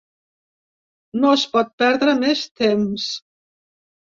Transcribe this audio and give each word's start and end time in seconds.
No 1.19 1.33
es 1.39 1.45
pot 1.57 1.69
perdre 1.83 2.17
més 2.25 2.43
temps. 2.63 3.07